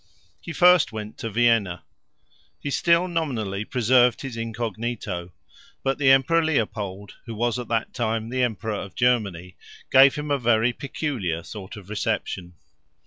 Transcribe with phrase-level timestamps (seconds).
[0.39, 1.83] He first went to Vienna.
[2.59, 5.31] He still nominally preserved his incognito;
[5.83, 9.57] but the Emperor Leopold, who was at that time the Emperor of Germany,
[9.91, 12.55] gave him a very peculiar sort of reception.